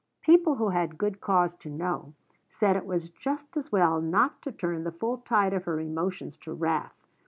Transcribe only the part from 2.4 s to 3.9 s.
said it was just as